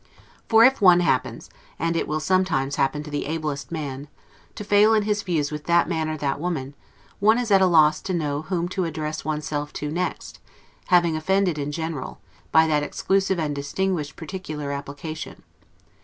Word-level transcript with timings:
For 0.49 0.63
if 0.63 0.81
one 0.81 1.01
happens 1.01 1.47
(and 1.77 1.95
it 1.95 2.07
will 2.07 2.19
sometimes 2.19 2.77
happen 2.77 3.03
to 3.03 3.11
the 3.11 3.27
ablest 3.27 3.71
man) 3.71 4.07
to 4.55 4.63
fail 4.63 4.95
in 4.95 5.03
his 5.03 5.21
views 5.21 5.51
with 5.51 5.65
that 5.65 5.87
man 5.87 6.09
or 6.09 6.17
that 6.17 6.39
woman, 6.39 6.73
one 7.19 7.37
is 7.37 7.51
at 7.51 7.61
a 7.61 7.67
loss 7.67 8.01
to 8.01 8.13
know 8.15 8.41
whom 8.41 8.67
to 8.69 8.85
address 8.85 9.23
one's 9.23 9.45
self 9.45 9.71
to 9.73 9.91
next, 9.91 10.39
having 10.87 11.15
offended 11.15 11.59
in 11.59 11.71
general, 11.71 12.19
by 12.51 12.65
that 12.65 12.81
exclusive 12.81 13.37
and 13.37 13.53
distinguished 13.55 14.15
particular 14.15 14.71
application. 14.71 15.43